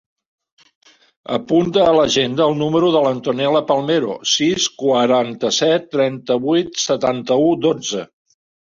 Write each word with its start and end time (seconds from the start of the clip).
Apunta 1.35 1.83
a 1.89 1.91
l'agenda 1.97 2.47
el 2.53 2.57
número 2.63 2.89
de 2.97 3.03
l'Antonella 3.05 3.63
Palmero: 3.69 4.17
sis, 4.33 4.67
quaranta-set, 4.83 5.89
trenta-vuit, 5.99 6.77
setanta-u, 6.91 7.51
dotze. 7.71 8.07